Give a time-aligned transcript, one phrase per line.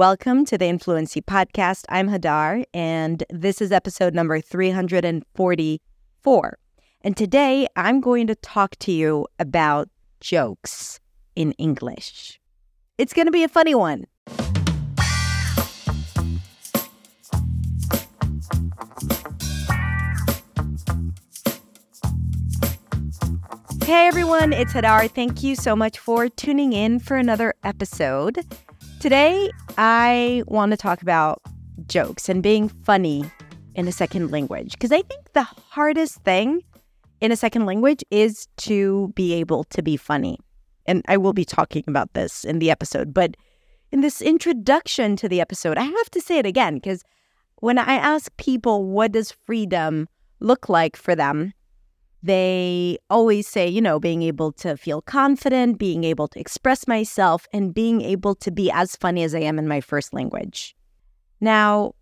[0.00, 1.84] Welcome to the Influency Podcast.
[1.90, 6.58] I'm Hadar, and this is episode number 344.
[7.02, 11.00] And today I'm going to talk to you about jokes
[11.36, 12.40] in English.
[12.96, 14.06] It's going to be a funny one.
[23.84, 25.10] Hey everyone, it's Hadar.
[25.10, 28.46] Thank you so much for tuning in for another episode.
[29.00, 31.40] Today, I want to talk about
[31.86, 33.24] jokes and being funny
[33.74, 36.60] in a second language because I think the hardest thing
[37.22, 40.38] in a second language is to be able to be funny.
[40.84, 43.38] And I will be talking about this in the episode, but
[43.90, 47.02] in this introduction to the episode, I have to say it again because
[47.60, 51.54] when I ask people what does freedom look like for them,
[52.22, 57.46] they always say, you know, being able to feel confident, being able to express myself,
[57.52, 60.76] and being able to be as funny as I am in my first language.
[61.40, 61.94] Now,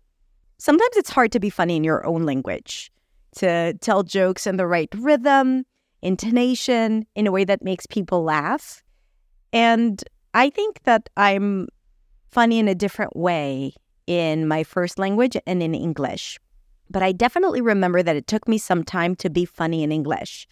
[0.57, 2.91] sometimes it's hard to be funny in your own language,
[3.37, 5.65] to tell jokes in the right rhythm,
[6.01, 8.83] intonation, in a way that makes people laugh.
[9.53, 11.67] And I think that I'm
[12.29, 13.73] funny in a different way
[14.05, 16.39] in my first language and in English.
[16.89, 20.47] But I definitely remember that it took me some time to be funny in English.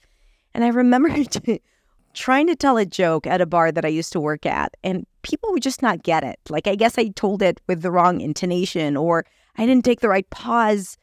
[0.53, 1.09] And I remember
[2.13, 5.05] trying to tell a joke at a bar that I used to work at, and
[5.21, 6.39] people would just not get it.
[6.49, 9.25] Like, I guess I told it with the wrong intonation, or
[9.57, 10.97] I didn't take the right pause.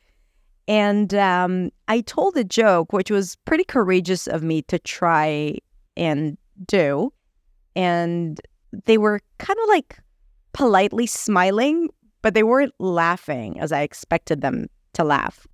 [0.66, 5.58] And um, I told a joke, which was pretty courageous of me to try
[5.96, 7.12] and do.
[7.76, 8.40] And
[8.86, 9.98] they were kind of like
[10.52, 11.90] politely smiling,
[12.22, 15.46] but they weren't laughing as I expected them to laugh.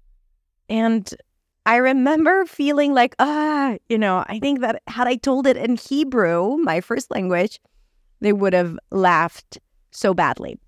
[0.68, 1.12] And
[1.66, 5.76] I remember feeling like, ah, you know, I think that had I told it in
[5.76, 7.60] Hebrew, my first language,
[8.20, 9.58] they would have laughed
[9.90, 10.58] so badly.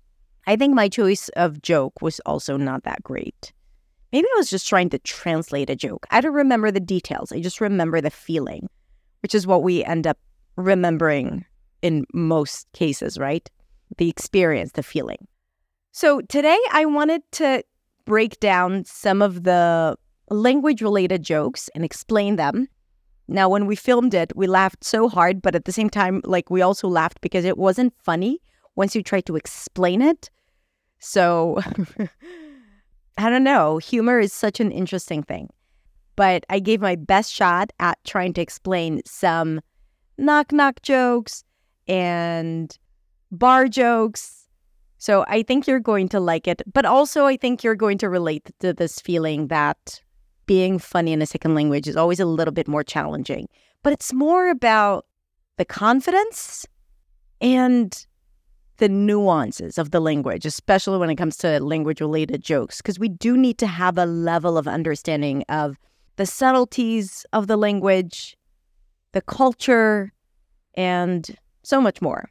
[0.45, 3.53] I think my choice of joke was also not that great.
[4.11, 6.05] Maybe I was just trying to translate a joke.
[6.11, 7.31] I don't remember the details.
[7.31, 8.69] I just remember the feeling,
[9.21, 10.19] which is what we end up
[10.55, 11.45] remembering
[11.81, 13.49] in most cases, right?
[13.97, 15.27] The experience, the feeling.
[15.91, 17.63] So today I wanted to
[18.05, 19.97] break down some of the
[20.29, 22.67] language related jokes and explain them.
[23.27, 26.49] Now, when we filmed it, we laughed so hard, but at the same time, like
[26.49, 28.41] we also laughed because it wasn't funny
[28.75, 30.29] once you tried to explain it.
[30.99, 31.61] So,
[33.17, 33.77] I don't know.
[33.77, 35.49] Humor is such an interesting thing.
[36.15, 39.61] But I gave my best shot at trying to explain some
[40.17, 41.43] knock knock jokes
[41.87, 42.77] and
[43.31, 44.42] bar jokes
[45.03, 46.61] so I think you're going to like it.
[46.71, 50.01] But also, I think you're going to relate to this feeling that
[50.45, 53.49] being funny in a second language is always a little bit more challenging.
[53.81, 55.05] But it's more about
[55.57, 56.65] the confidence
[57.41, 58.07] and
[58.77, 63.09] the nuances of the language, especially when it comes to language related jokes, because we
[63.09, 65.75] do need to have a level of understanding of
[66.15, 68.37] the subtleties of the language,
[69.11, 70.13] the culture,
[70.75, 72.29] and so much more.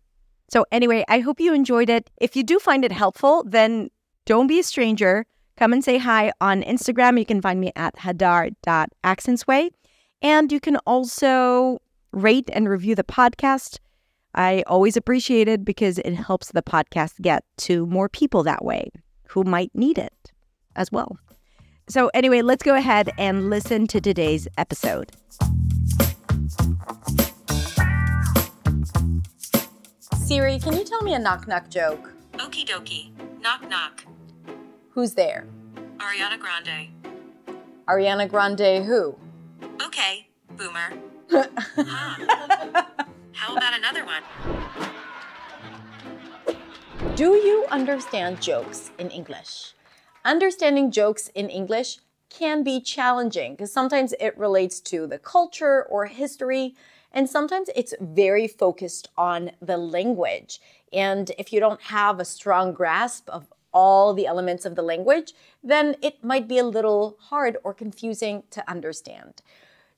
[0.52, 2.10] So, anyway, I hope you enjoyed it.
[2.18, 3.88] If you do find it helpful, then
[4.26, 5.24] don't be a stranger.
[5.56, 7.18] Come and say hi on Instagram.
[7.18, 9.70] You can find me at hadar.accentsway.
[10.20, 11.78] And you can also
[12.12, 13.78] rate and review the podcast.
[14.34, 18.91] I always appreciate it because it helps the podcast get to more people that way
[19.28, 20.32] who might need it
[20.76, 21.16] as well.
[21.88, 25.12] So, anyway, let's go ahead and listen to today's episode.
[30.22, 32.12] Siri, can you tell me a knock knock joke?
[32.34, 33.10] Okie dokie.
[33.41, 34.05] Knock knock.
[34.91, 35.47] Who's there?
[35.99, 36.88] Ariana Grande.
[37.88, 39.16] Ariana Grande who?
[39.84, 40.93] Okay, boomer.
[41.28, 41.47] huh.
[43.33, 44.22] How about another one?
[47.16, 49.75] Do you understand jokes in English?
[50.25, 51.99] Understanding jokes in English
[52.31, 56.77] can be challenging because sometimes it relates to the culture or history
[57.12, 60.60] and sometimes it's very focused on the language.
[60.92, 65.32] And if you don't have a strong grasp of all the elements of the language,
[65.62, 69.42] then it might be a little hard or confusing to understand.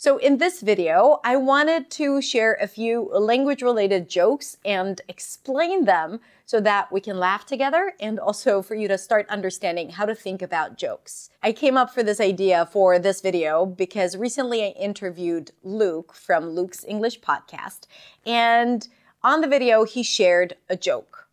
[0.05, 5.87] So in this video, I wanted to share a few language related jokes and explain
[5.87, 10.05] them so that we can laugh together and also for you to start understanding how
[10.05, 11.31] to think about jokes.
[11.43, 16.51] I came up for this idea for this video because recently I interviewed Luke from
[16.51, 17.87] Luke's English podcast
[18.27, 18.87] and
[19.23, 21.29] on the video he shared a joke.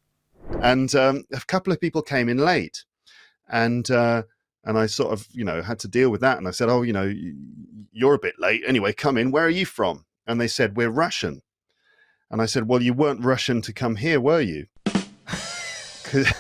[0.62, 2.86] And um, a couple of people came in late
[3.50, 4.24] and uh,
[4.64, 6.38] and I sort of, you know, had to deal with that.
[6.38, 7.12] And I said, "Oh, you know,
[7.92, 8.64] you're a bit late.
[8.66, 9.32] Anyway, come in.
[9.32, 11.42] Where are you from?" And they said, "We're Russian."
[12.30, 14.68] And I said, "Well, you weren't Russian to come here, were you?"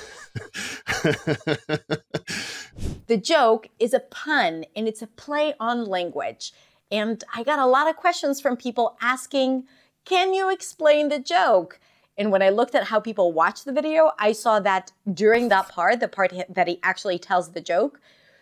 [3.11, 6.53] The joke is a pun and it's a play on language.
[6.89, 9.65] And I got a lot of questions from people asking,
[10.05, 11.81] Can you explain the joke?
[12.17, 15.69] And when I looked at how people watch the video, I saw that during that
[15.69, 17.99] part, the part that he actually tells the joke,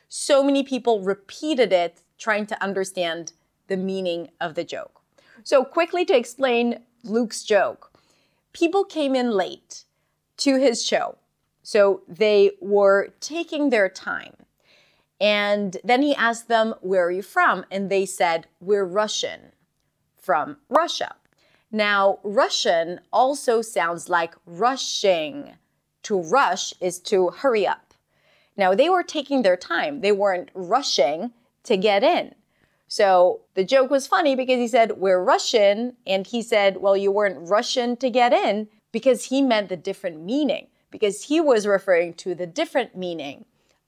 [0.08, 3.34] so many people repeated it trying to understand
[3.68, 5.02] the meaning of the joke.
[5.44, 7.92] So, quickly to explain Luke's joke,
[8.54, 9.86] people came in late
[10.38, 11.18] to his show.
[11.64, 14.36] So, they were taking their time.
[15.22, 17.66] And then he asked them, Where are you from?
[17.72, 19.52] And they said, We're Russian
[20.18, 21.16] from Russia.
[21.72, 25.58] Now, Russian also sounds like rushing.
[26.04, 27.94] To rush is to hurry up.
[28.58, 31.32] Now, they were taking their time, they weren't rushing
[31.64, 32.36] to get in.
[32.88, 35.96] So the joke was funny because he said, We're Russian.
[36.08, 40.24] And he said, Well, you weren't Russian to get in because he meant the different
[40.24, 43.46] meaning, because he was referring to the different meaning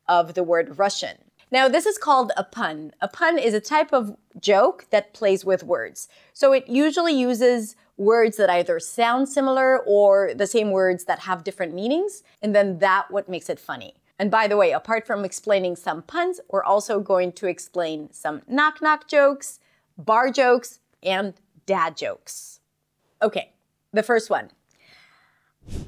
[0.07, 1.17] of the word Russian.
[1.51, 2.94] Now, this is called a pun.
[3.01, 6.07] A pun is a type of joke that plays with words.
[6.31, 11.44] So it usually uses words that either sound similar or the same words that have
[11.44, 13.95] different meanings, and then that what makes it funny.
[14.18, 18.44] And by the way, apart from explaining some puns, we're also going to explain some
[18.48, 19.59] knock knock jokes,
[19.98, 21.33] bar jokes, and
[21.65, 22.62] dad jokes.
[23.21, 23.51] Okay,
[23.92, 24.51] the first one.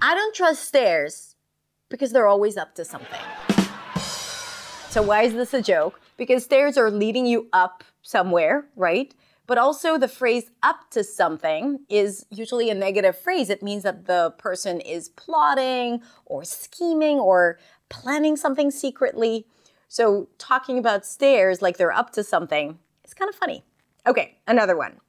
[0.01, 1.35] I don't trust stairs
[1.89, 3.52] because they're always up to something.
[4.93, 5.99] So, why is this a joke?
[6.17, 9.11] Because stairs are leading you up somewhere, right?
[9.47, 13.49] But also, the phrase up to something is usually a negative phrase.
[13.49, 17.57] It means that the person is plotting or scheming or
[17.89, 19.47] planning something secretly.
[19.87, 23.63] So, talking about stairs like they're up to something is kind of funny.
[24.05, 24.99] Okay, another one.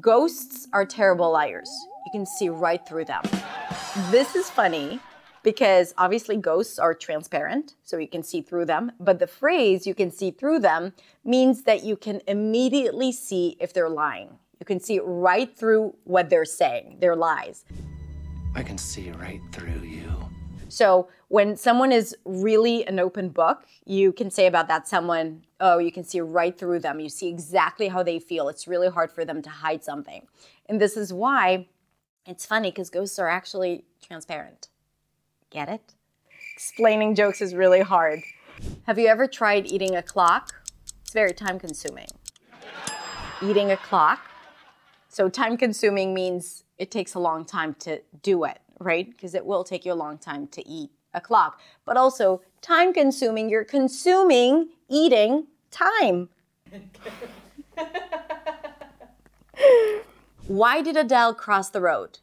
[0.00, 1.70] Ghosts are terrible liars.
[2.06, 3.24] You can see right through them.
[4.10, 5.00] This is funny
[5.42, 8.92] because obviously ghosts are transparent, so you can see through them.
[9.00, 10.92] But the phrase you can see through them
[11.24, 14.38] means that you can immediately see if they're lying.
[14.58, 17.64] You can see right through what they're saying, their lies.
[18.54, 20.12] I can see right through you.
[20.68, 25.78] So when someone is really an open book, you can say about that someone, oh,
[25.78, 27.00] you can see right through them.
[27.00, 28.48] You see exactly how they feel.
[28.48, 30.26] It's really hard for them to hide something.
[30.66, 31.66] And this is why
[32.26, 34.68] it's funny because ghosts are actually transparent.
[35.50, 35.94] Get it?
[36.54, 38.22] Explaining jokes is really hard.
[38.86, 40.62] Have you ever tried eating a clock?
[41.02, 42.06] It's very time consuming.
[43.42, 44.20] Eating a clock.
[45.08, 49.10] So, time consuming means it takes a long time to do it, right?
[49.10, 51.60] Because it will take you a long time to eat a clock.
[51.84, 56.28] But also, time consuming, you're consuming eating time.
[60.46, 62.20] Why did Adele cross the road?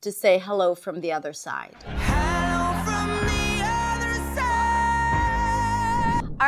[0.00, 1.76] To say hello from the other side.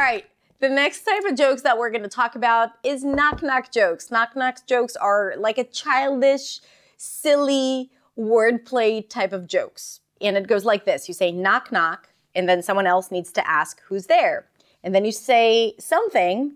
[0.03, 0.27] Right.
[0.61, 4.11] The next type of jokes that we're going to talk about is knock knock jokes.
[4.11, 6.61] Knock knock jokes are like a childish,
[6.97, 10.01] silly wordplay type of jokes.
[10.21, 13.49] And it goes like this you say knock knock, and then someone else needs to
[13.49, 14.47] ask who's there.
[14.85, 16.55] And then you say something,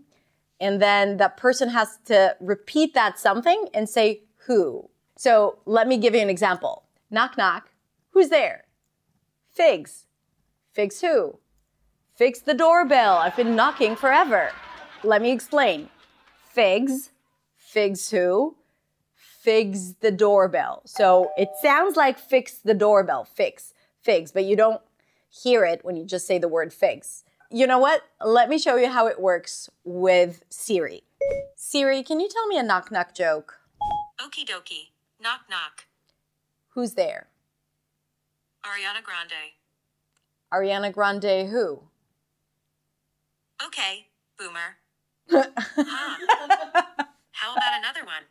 [0.61, 4.89] and then that person has to repeat that something and say who.
[5.17, 7.71] So let me give you an example knock knock,
[8.11, 8.65] who's there?
[9.53, 10.07] Figs.
[10.73, 11.39] Figs who?
[12.17, 13.19] Fix the doorbell.
[13.19, 14.51] I've been knocking forever.
[15.05, 15.91] Let me explain.
[16.51, 17.11] Figs,
[17.59, 18.57] figs who?
[19.15, 20.81] Figs the doorbell.
[20.87, 24.81] So it sounds like fix the doorbell, fix, figs, but you don't
[25.29, 27.23] hear it when you just say the word figs.
[27.51, 28.01] You know what?
[28.25, 31.03] Let me show you how it works with Siri.
[31.55, 33.59] Siri, can you tell me a knock knock joke?
[34.19, 34.89] Okie dokie.
[35.21, 35.85] Knock knock.
[36.71, 37.27] Who's there?
[38.65, 39.53] Ariana Grande.
[40.53, 41.83] Ariana Grande who?
[43.65, 44.07] Okay,
[44.39, 44.77] boomer.
[45.31, 45.47] huh.
[47.33, 48.23] How about another one?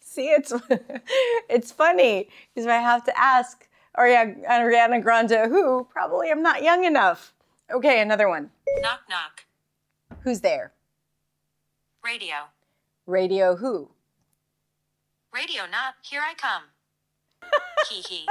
[0.00, 0.52] See, it's
[1.48, 5.86] it's funny because I have to ask Ariana, Grande who.
[5.90, 7.32] Probably I'm not young enough.
[7.70, 8.50] Okay, another one.
[8.80, 9.46] Knock knock.
[10.22, 10.72] Who's there?
[12.02, 12.34] Radio.
[13.06, 13.90] Radio who?
[15.32, 15.94] Radio not.
[16.02, 16.64] Here I come.
[17.90, 18.26] Hee hee.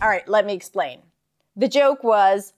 [0.00, 1.02] All right, let me explain.
[1.58, 2.52] The joke was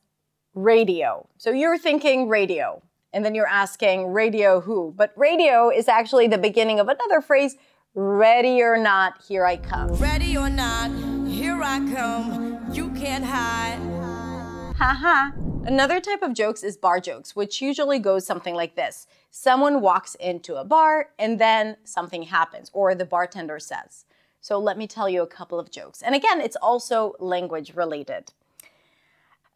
[0.52, 1.26] radio.
[1.38, 2.82] So you're thinking radio,
[3.14, 4.92] and then you're asking radio who?
[4.94, 7.56] But radio is actually the beginning of another phrase
[7.94, 9.94] ready or not, here I come.
[9.94, 10.90] Ready or not,
[11.26, 12.60] here I come.
[12.74, 13.78] You can't hide.
[14.76, 15.30] Haha.
[15.64, 20.14] Another type of jokes is bar jokes, which usually goes something like this Someone walks
[20.16, 24.04] into a bar and then something happens, or the bartender says.
[24.42, 26.02] So let me tell you a couple of jokes.
[26.02, 28.32] And again, it's also language related.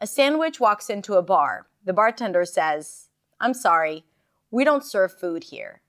[0.04, 1.66] A sandwich walks into a bar.
[1.82, 3.08] The bartender says,
[3.40, 4.04] I'm sorry,
[4.50, 5.80] we don't serve food here.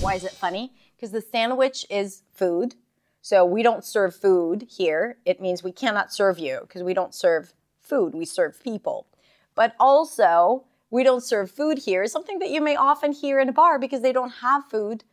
[0.00, 0.72] Why is it funny?
[0.96, 2.74] Because the sandwich is food.
[3.22, 5.18] So we don't serve food here.
[5.24, 9.06] It means we cannot serve you because we don't serve food, we serve people.
[9.54, 13.48] But also, we don't serve food here is something that you may often hear in
[13.48, 15.04] a bar because they don't have food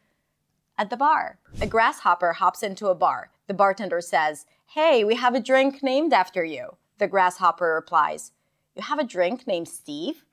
[0.76, 1.38] at the bar.
[1.62, 3.30] A grasshopper hops into a bar.
[3.46, 6.78] The bartender says, Hey, we have a drink named after you.
[7.04, 8.32] The grasshopper replies,
[8.76, 10.24] You have a drink named Steve?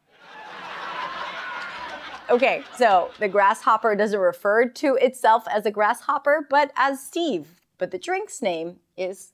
[2.30, 7.60] okay, so the grasshopper doesn't refer to itself as a grasshopper, but as Steve.
[7.76, 9.32] But the drink's name is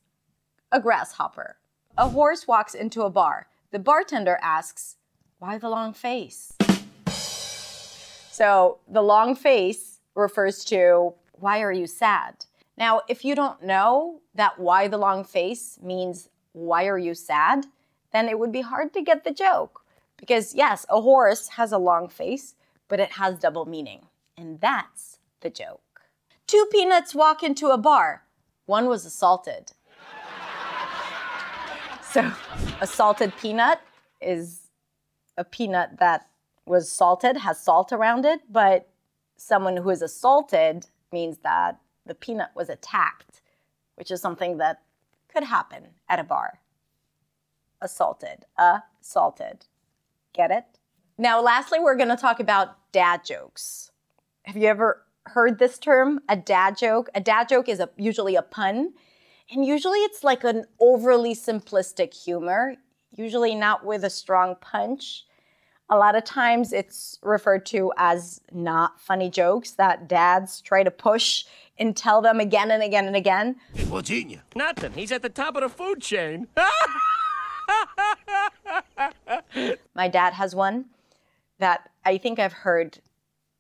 [0.73, 1.59] a grasshopper.
[1.99, 3.49] A horse walks into a bar.
[3.71, 4.97] The bartender asks,
[5.38, 6.55] Why the long face?
[8.31, 12.47] So the long face refers to why are you sad?
[12.78, 17.67] Now, if you don't know that why the long face means why are you sad,
[18.13, 19.83] then it would be hard to get the joke.
[20.17, 22.55] Because yes, a horse has a long face,
[22.89, 24.07] but it has double meaning.
[24.39, 25.83] And that's the joke.
[26.47, 28.23] Two peanuts walk into a bar.
[28.65, 29.73] One was assaulted.
[32.11, 32.33] so,
[32.81, 33.81] a salted peanut
[34.21, 34.71] is
[35.37, 36.27] a peanut that
[36.65, 38.89] was salted, has salt around it, but
[39.37, 43.43] someone who is assaulted means that the peanut was attacked,
[43.97, 44.81] which is something that
[45.37, 46.61] could happen at a bar.
[47.83, 49.66] Assaulted, assaulted.
[50.33, 50.64] Get it?
[51.19, 53.90] Now, lastly, we're going to talk about dad jokes.
[54.45, 57.11] Have you ever heard this term, a dad joke?
[57.14, 58.95] A dad joke is a, usually a pun,
[59.50, 62.76] and usually it's like an overly simplistic humor,
[63.11, 65.25] usually not with a strong punch.
[65.88, 70.90] A lot of times it's referred to as not funny jokes that dads try to
[70.90, 71.45] push
[71.78, 73.57] and tell them again and again and again.
[73.88, 74.40] What's eating you?
[74.57, 74.93] Nothing.
[74.93, 76.49] He's at the top of the food chain.
[79.95, 80.87] My dad has one
[81.59, 82.99] that I think I've heard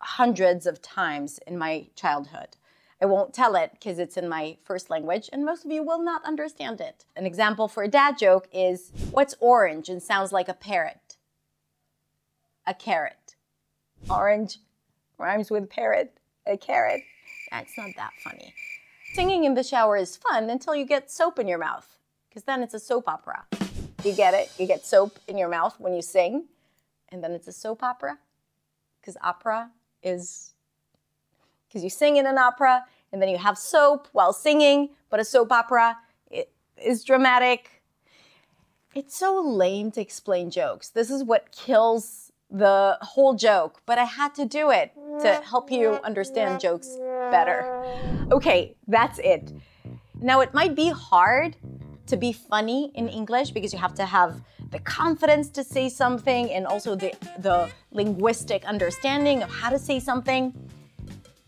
[0.00, 2.56] hundreds of times in my childhood.
[3.00, 6.02] I won't tell it because it's in my first language and most of you will
[6.02, 7.04] not understand it.
[7.14, 11.05] An example for a dad joke is What's orange and sounds like a parrot?
[12.66, 13.36] A carrot.
[14.10, 14.58] Orange
[15.18, 17.02] rhymes with parrot, a carrot.
[17.50, 18.54] That's not that funny.
[19.14, 21.96] Singing in the shower is fun until you get soap in your mouth
[22.28, 23.44] because then it's a soap opera.
[24.04, 24.52] You get it?
[24.58, 26.44] You get soap in your mouth when you sing,
[27.08, 28.18] and then it's a soap opera
[29.00, 29.70] because opera
[30.02, 30.52] is
[31.66, 35.24] because you sing in an opera and then you have soap while singing, but a
[35.24, 35.96] soap opera
[36.30, 37.82] it is dramatic.
[38.94, 40.90] It's so lame to explain jokes.
[40.90, 45.70] This is what kills the whole joke, but I had to do it to help
[45.70, 46.96] you understand jokes
[47.30, 47.82] better.
[48.30, 49.52] Okay, that's it.
[50.20, 51.56] Now, it might be hard
[52.06, 56.50] to be funny in English because you have to have the confidence to say something
[56.50, 60.54] and also the, the linguistic understanding of how to say something.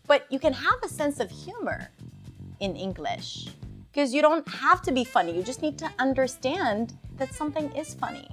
[0.07, 1.89] But you can have a sense of humor
[2.59, 3.49] in English
[3.91, 5.35] because you don't have to be funny.
[5.35, 8.27] You just need to understand that something is funny.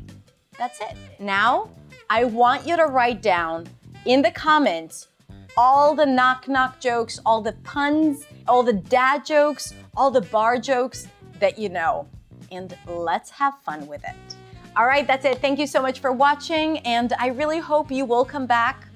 [0.58, 0.96] That's it.
[1.18, 1.70] Now,
[2.08, 3.66] I want you to write down
[4.04, 5.08] in the comments
[5.56, 10.58] all the knock knock jokes, all the puns, all the dad jokes, all the bar
[10.58, 11.08] jokes
[11.40, 12.06] that you know.
[12.52, 14.36] And let's have fun with it.
[14.76, 15.38] All right, that's it.
[15.38, 16.78] Thank you so much for watching.
[16.80, 18.86] And I really hope you will come back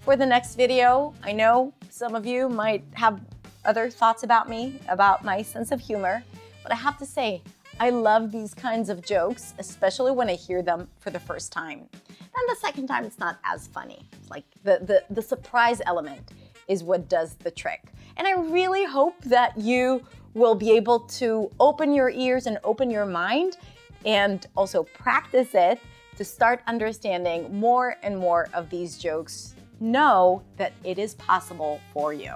[0.00, 1.12] for the next video.
[1.22, 3.20] I know some of you might have
[3.66, 6.22] other thoughts about me, about my sense of humor,
[6.62, 7.42] but I have to say,
[7.80, 11.88] I love these kinds of jokes, especially when I hear them for the first time.
[12.34, 14.08] Then the second time, it's not as funny.
[14.30, 16.32] Like the, the, the surprise element
[16.68, 17.82] is what does the trick.
[18.16, 20.02] And I really hope that you
[20.34, 23.56] will be able to open your ears and open your mind
[24.04, 25.78] and also practice it
[26.16, 29.54] to start understanding more and more of these jokes.
[29.80, 32.34] Know that it is possible for you.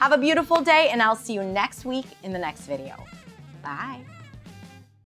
[0.00, 2.96] Have a beautiful day, and I'll see you next week in the next video.
[3.62, 4.13] Bye.